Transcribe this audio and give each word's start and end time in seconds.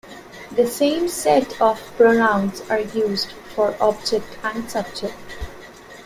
The 0.55 0.65
same 0.65 1.07
set 1.07 1.61
of 1.61 1.79
pronouns 1.95 2.61
are 2.71 2.79
used 2.79 3.33
for 3.55 3.75
object 3.79 4.35
and 4.41 4.67
subject. 4.67 5.37